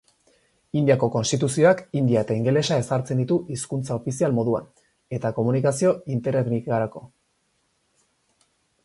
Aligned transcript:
Indiako 0.79 1.07
konstituzioak 1.15 1.83
hindia 1.99 2.23
eta 2.25 2.37
ingelesa 2.39 2.77
ezartzen 2.83 3.21
ditu 3.23 3.37
hizkuntza 3.55 3.93
ofizial 3.99 4.33
moduan 4.39 4.65
eta 5.19 5.33
komunikazio 5.41 5.93
interetnikarako. 6.17 7.05